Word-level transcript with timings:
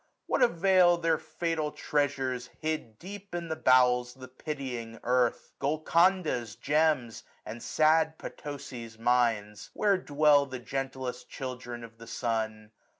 what 0.25 0.41
avail 0.41 0.97
their 0.97 1.19
fatal 1.19 1.71
treasures, 1.71 2.49
hid 2.59 2.97
Deep 2.97 3.35
in 3.35 3.49
the 3.49 3.55
bowels 3.55 4.15
of 4.15 4.21
the 4.21 4.27
pitying 4.27 4.99
earth, 5.03 5.51
870 5.57 5.57
Golconda's 5.59 6.55
gems, 6.55 7.23
and 7.45 7.61
sad 7.61 8.17
Potosi's 8.17 8.97
mines; 8.97 9.69
Where 9.75 9.99
dwelt 9.99 10.49
the 10.49 10.57
gentlest 10.57 11.29
children 11.29 11.83
of 11.83 11.99
the 11.99 12.07
sun 12.07 12.71